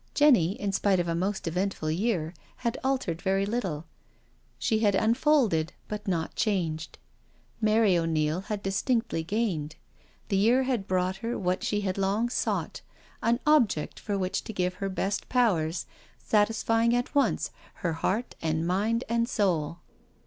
Jenny, 0.15 0.59
in 0.59 0.71
spite 0.71 0.99
of 0.99 1.07
a 1.07 1.13
most 1.13 1.47
eventful 1.47 1.91
year, 1.91 2.33
had 2.65 2.75
altered 2.83 3.21
very 3.21 3.45
little— 3.45 3.85
she 4.57 4.79
had 4.79 4.95
unfolded, 4.95 5.73
but 5.87 6.07
not 6.07 6.35
changed. 6.35 6.97
Mary 7.61 7.95
O'Neil 7.95 8.41
had 8.41 8.63
distinctly 8.63 9.23
gained. 9.23 9.75
The 10.29 10.37
year 10.37 10.63
had 10.63 10.87
brought 10.87 11.17
her 11.17 11.37
what 11.37 11.63
she 11.63 11.81
had 11.81 11.99
long 11.99 12.29
sought, 12.29 12.81
an 13.21 13.39
object 13.45 13.99
for 13.99 14.17
which 14.17 14.43
to 14.45 14.53
give 14.53 14.73
her 14.81 14.89
best 14.89 15.29
powers, 15.29 15.85
satisfying 16.17 16.95
at 16.95 17.13
once 17.13 17.51
her 17.85 17.93
heart 17.93 18.33
and 18.41 18.65
mind 18.65 19.03
and 19.07 19.29
soul. 19.29 19.81